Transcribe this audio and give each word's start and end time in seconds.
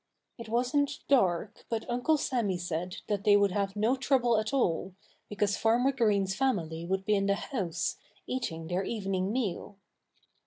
It 0.39 0.49
wasn't 0.49 0.97
dark, 1.07 1.67
but 1.69 1.87
Uncle 1.87 2.17
Sammy 2.17 2.57
said 2.57 2.95
that 3.05 3.23
they 3.23 3.37
would 3.37 3.51
have 3.51 3.75
no 3.75 3.95
trouble 3.95 4.39
at 4.39 4.51
all, 4.51 4.95
because 5.29 5.57
Farmer 5.57 5.91
Green's 5.91 6.33
family 6.33 6.87
would 6.87 7.05
be 7.05 7.13
in 7.13 7.27
the 7.27 7.35
house, 7.35 7.97
eating 8.25 8.65
their 8.65 8.83
evening 8.83 9.31
meal. 9.31 9.77